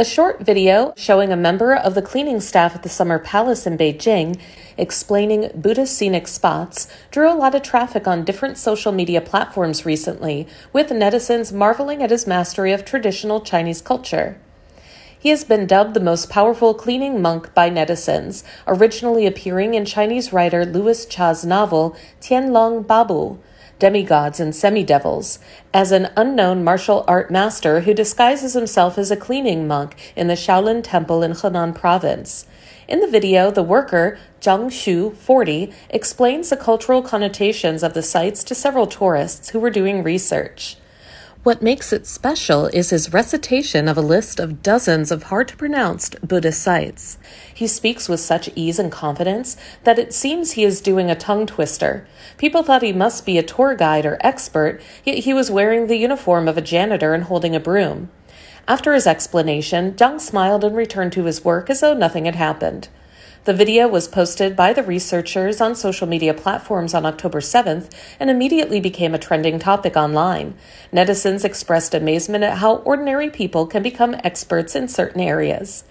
A 0.00 0.04
short 0.04 0.38
video 0.38 0.92
showing 0.96 1.32
a 1.32 1.36
member 1.36 1.74
of 1.74 1.96
the 1.96 2.02
cleaning 2.02 2.40
staff 2.40 2.76
at 2.76 2.84
the 2.84 2.88
Summer 2.88 3.18
Palace 3.18 3.66
in 3.66 3.76
Beijing 3.76 4.38
explaining 4.76 5.50
Buddhist 5.56 5.98
scenic 5.98 6.28
spots 6.28 6.86
drew 7.10 7.28
a 7.28 7.34
lot 7.34 7.56
of 7.56 7.62
traffic 7.62 8.06
on 8.06 8.24
different 8.24 8.58
social 8.58 8.92
media 8.92 9.20
platforms 9.20 9.84
recently, 9.84 10.46
with 10.72 10.90
netizens 10.90 11.52
marveling 11.52 12.00
at 12.00 12.12
his 12.12 12.28
mastery 12.28 12.70
of 12.70 12.84
traditional 12.84 13.40
Chinese 13.40 13.82
culture. 13.82 14.40
He 15.18 15.30
has 15.30 15.42
been 15.42 15.66
dubbed 15.66 15.94
the 15.94 16.00
most 16.00 16.30
powerful 16.30 16.74
cleaning 16.74 17.20
monk 17.20 17.52
by 17.52 17.68
netizens, 17.68 18.44
originally 18.68 19.26
appearing 19.26 19.74
in 19.74 19.84
Chinese 19.84 20.32
writer 20.32 20.64
Louis 20.64 21.06
Cha's 21.06 21.44
novel 21.44 21.96
Tianlong 22.20 22.86
Babu, 22.86 23.40
Demigods 23.78 24.40
and 24.40 24.52
semi 24.54 24.82
devils, 24.82 25.38
as 25.72 25.92
an 25.92 26.10
unknown 26.16 26.64
martial 26.64 27.04
art 27.06 27.30
master 27.30 27.82
who 27.82 27.94
disguises 27.94 28.54
himself 28.54 28.98
as 28.98 29.12
a 29.12 29.16
cleaning 29.16 29.68
monk 29.68 29.94
in 30.16 30.26
the 30.26 30.34
Shaolin 30.34 30.82
Temple 30.82 31.22
in 31.22 31.30
Henan 31.30 31.76
province. 31.76 32.46
In 32.88 32.98
the 32.98 33.06
video, 33.06 33.52
the 33.52 33.62
worker, 33.62 34.18
Zhang 34.40 34.66
Xu, 34.66 35.14
40, 35.14 35.72
explains 35.90 36.50
the 36.50 36.56
cultural 36.56 37.02
connotations 37.02 37.84
of 37.84 37.94
the 37.94 38.02
sites 38.02 38.42
to 38.44 38.54
several 38.54 38.88
tourists 38.88 39.50
who 39.50 39.60
were 39.60 39.70
doing 39.70 40.02
research. 40.02 40.76
What 41.48 41.62
makes 41.62 41.94
it 41.94 42.06
special 42.06 42.66
is 42.66 42.90
his 42.90 43.14
recitation 43.14 43.88
of 43.88 43.96
a 43.96 44.02
list 44.02 44.38
of 44.38 44.62
dozens 44.62 45.10
of 45.10 45.22
hard 45.22 45.48
to 45.48 45.56
pronounce 45.56 46.10
Buddhist 46.10 46.60
sites. 46.60 47.16
He 47.54 47.66
speaks 47.66 48.06
with 48.06 48.20
such 48.20 48.50
ease 48.54 48.78
and 48.78 48.92
confidence 48.92 49.56
that 49.84 49.98
it 49.98 50.12
seems 50.12 50.50
he 50.50 50.64
is 50.64 50.82
doing 50.82 51.10
a 51.10 51.14
tongue 51.14 51.46
twister. 51.46 52.06
People 52.36 52.62
thought 52.62 52.82
he 52.82 52.92
must 52.92 53.24
be 53.24 53.38
a 53.38 53.42
tour 53.42 53.74
guide 53.74 54.04
or 54.04 54.18
expert, 54.20 54.82
yet 55.06 55.20
he 55.20 55.32
was 55.32 55.50
wearing 55.50 55.86
the 55.86 55.96
uniform 55.96 56.48
of 56.48 56.58
a 56.58 56.60
janitor 56.60 57.14
and 57.14 57.24
holding 57.24 57.56
a 57.56 57.60
broom. 57.60 58.10
After 58.68 58.92
his 58.92 59.06
explanation, 59.06 59.94
Zhang 59.94 60.20
smiled 60.20 60.64
and 60.64 60.76
returned 60.76 61.12
to 61.12 61.24
his 61.24 61.46
work 61.46 61.70
as 61.70 61.80
though 61.80 61.94
nothing 61.94 62.26
had 62.26 62.36
happened. 62.36 62.88
The 63.44 63.54
video 63.54 63.88
was 63.88 64.08
posted 64.08 64.56
by 64.56 64.72
the 64.72 64.82
researchers 64.82 65.60
on 65.60 65.74
social 65.74 66.06
media 66.06 66.34
platforms 66.34 66.92
on 66.92 67.06
October 67.06 67.40
7th 67.40 67.90
and 68.20 68.28
immediately 68.28 68.80
became 68.80 69.14
a 69.14 69.18
trending 69.18 69.58
topic 69.58 69.96
online. 69.96 70.54
Netizens 70.92 71.44
expressed 71.44 71.94
amazement 71.94 72.44
at 72.44 72.58
how 72.58 72.76
ordinary 72.78 73.30
people 73.30 73.66
can 73.66 73.82
become 73.82 74.16
experts 74.22 74.74
in 74.74 74.88
certain 74.88 75.20
areas. 75.20 75.84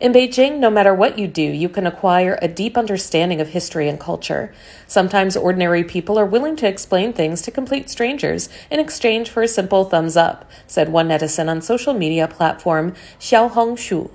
In 0.00 0.12
Beijing, 0.12 0.58
no 0.58 0.70
matter 0.70 0.94
what 0.94 1.18
you 1.18 1.28
do, 1.28 1.42
you 1.42 1.68
can 1.68 1.86
acquire 1.86 2.38
a 2.40 2.48
deep 2.48 2.76
understanding 2.76 3.40
of 3.40 3.48
history 3.48 3.88
and 3.88 3.98
culture. 3.98 4.52
Sometimes 4.86 5.36
ordinary 5.36 5.84
people 5.84 6.18
are 6.18 6.26
willing 6.26 6.56
to 6.56 6.68
explain 6.68 7.12
things 7.12 7.42
to 7.42 7.50
complete 7.50 7.88
strangers 7.88 8.48
in 8.70 8.80
exchange 8.80 9.30
for 9.30 9.42
a 9.42 9.48
simple 9.48 9.84
thumbs 9.84 10.16
up, 10.16 10.50
said 10.66 10.88
one 10.88 11.08
netizen 11.08 11.48
on 11.48 11.60
social 11.60 11.94
media 11.94 12.26
platform 12.26 12.94
Xiaohongshu. 13.20 14.10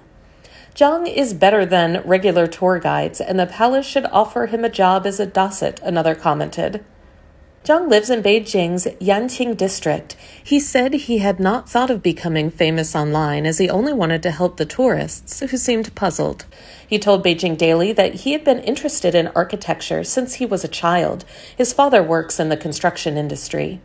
Zhang 0.80 1.13
is 1.13 1.33
better 1.33 1.66
than 1.66 2.02
regular 2.05 2.47
tour 2.47 2.80
guides, 2.80 3.19
and 3.19 3.38
the 3.38 3.45
palace 3.45 3.85
should 3.85 4.05
offer 4.05 4.45
him 4.45 4.63
a 4.63 4.69
job 4.69 5.05
as 5.05 5.19
a 5.19 5.25
docent, 5.25 5.81
another 5.83 6.16
commented. 6.16 6.85
Zhang 7.66 7.89
lives 7.89 8.09
in 8.09 8.23
Beijing's 8.23 8.85
Yanqing 9.02 9.57
district. 9.57 10.16
He 10.41 10.57
said 10.57 10.94
he 10.94 11.17
had 11.17 11.38
not 11.38 11.69
thought 11.69 11.89
of 11.89 12.02
becoming 12.02 12.50
famous 12.50 12.95
online 12.95 13.45
as 13.45 13.57
he 13.57 13.69
only 13.69 13.91
wanted 13.91 14.23
to 14.23 14.31
help 14.31 14.55
the 14.55 14.66
tourists, 14.66 15.41
who 15.41 15.57
seemed 15.57 15.94
puzzled. 15.95 16.45
He 16.88 16.97
told 16.97 17.25
Beijing 17.25 17.57
Daily 17.57 17.91
that 17.91 18.13
he 18.13 18.31
had 18.31 18.45
been 18.45 18.59
interested 18.59 19.13
in 19.13 19.27
architecture 19.35 20.05
since 20.05 20.35
he 20.35 20.45
was 20.45 20.63
a 20.63 20.69
child. 20.69 21.25
His 21.57 21.73
father 21.73 22.02
works 22.02 22.39
in 22.39 22.47
the 22.47 22.55
construction 22.55 23.17
industry. 23.17 23.81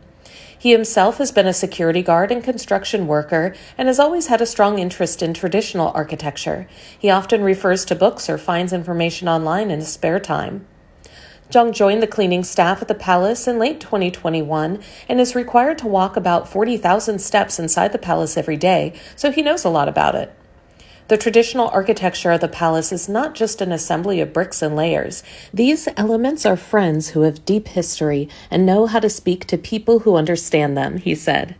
He 0.65 0.71
himself 0.71 1.19
has 1.19 1.31
been 1.31 1.45
a 1.45 1.53
security 1.53 2.01
guard 2.01 2.31
and 2.31 2.43
construction 2.43 3.05
worker 3.05 3.53
and 3.77 3.87
has 3.87 3.99
always 3.99 4.25
had 4.25 4.41
a 4.41 4.47
strong 4.47 4.79
interest 4.79 5.21
in 5.21 5.31
traditional 5.31 5.91
architecture. 5.93 6.67
He 6.97 7.07
often 7.07 7.43
refers 7.43 7.85
to 7.85 7.93
books 7.93 8.27
or 8.31 8.39
finds 8.39 8.73
information 8.73 9.27
online 9.27 9.69
in 9.69 9.77
his 9.77 9.93
spare 9.93 10.19
time. 10.19 10.65
Zhang 11.51 11.71
joined 11.71 12.01
the 12.01 12.07
cleaning 12.07 12.43
staff 12.43 12.81
at 12.81 12.87
the 12.87 12.95
palace 12.95 13.47
in 13.47 13.59
late 13.59 13.79
2021 13.79 14.81
and 15.07 15.21
is 15.21 15.35
required 15.35 15.77
to 15.77 15.87
walk 15.87 16.17
about 16.17 16.49
40,000 16.49 17.19
steps 17.19 17.59
inside 17.59 17.91
the 17.91 17.99
palace 17.99 18.35
every 18.35 18.57
day, 18.57 18.99
so 19.15 19.31
he 19.31 19.43
knows 19.43 19.65
a 19.65 19.69
lot 19.69 19.87
about 19.87 20.15
it. 20.15 20.33
The 21.07 21.17
traditional 21.17 21.67
architecture 21.67 22.31
of 22.31 22.41
the 22.41 22.47
palace 22.47 22.91
is 22.91 23.07
not 23.07 23.35
just 23.35 23.61
an 23.61 23.71
assembly 23.71 24.21
of 24.21 24.33
bricks 24.33 24.63
and 24.63 24.75
layers. 24.75 25.21
These 25.53 25.87
elements 25.95 26.47
are 26.47 26.57
friends 26.57 27.09
who 27.09 27.21
have 27.21 27.45
deep 27.45 27.67
history 27.67 28.27
and 28.49 28.65
know 28.65 28.87
how 28.87 28.99
to 29.01 29.09
speak 29.09 29.45
to 29.45 29.57
people 29.59 29.99
who 29.99 30.15
understand 30.15 30.75
them, 30.75 30.97
he 30.97 31.13
said. 31.13 31.57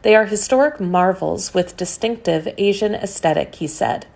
They 0.00 0.16
are 0.16 0.24
historic 0.24 0.80
marvels 0.80 1.52
with 1.52 1.76
distinctive 1.76 2.48
Asian 2.56 2.94
aesthetic, 2.94 3.56
he 3.56 3.66
said. 3.66 4.06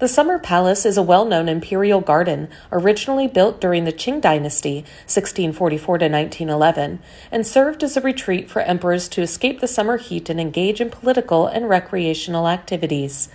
The 0.00 0.08
Summer 0.08 0.40
Palace 0.40 0.84
is 0.84 0.96
a 0.96 1.02
well 1.02 1.24
known 1.24 1.48
imperial 1.48 2.00
garden 2.00 2.48
originally 2.72 3.28
built 3.28 3.60
during 3.60 3.84
the 3.84 3.92
Qing 3.92 4.20
Dynasty, 4.20 4.78
1644 5.06 5.98
to 5.98 6.08
1911, 6.08 6.98
and 7.30 7.46
served 7.46 7.84
as 7.84 7.96
a 7.96 8.00
retreat 8.00 8.50
for 8.50 8.62
emperors 8.62 9.08
to 9.10 9.22
escape 9.22 9.60
the 9.60 9.68
summer 9.68 9.98
heat 9.98 10.28
and 10.28 10.40
engage 10.40 10.80
in 10.80 10.90
political 10.90 11.46
and 11.46 11.68
recreational 11.68 12.48
activities. 12.48 13.28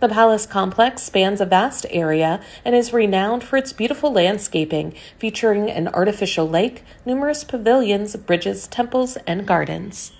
The 0.00 0.08
palace 0.08 0.46
complex 0.46 1.02
spans 1.02 1.40
a 1.40 1.46
vast 1.46 1.84
area 1.90 2.40
and 2.64 2.76
is 2.76 2.92
renowned 2.92 3.42
for 3.42 3.56
its 3.56 3.72
beautiful 3.72 4.12
landscaping, 4.12 4.94
featuring 5.18 5.68
an 5.68 5.88
artificial 5.88 6.48
lake, 6.48 6.84
numerous 7.04 7.42
pavilions, 7.42 8.14
bridges, 8.14 8.68
temples, 8.68 9.16
and 9.26 9.44
gardens. 9.44 10.12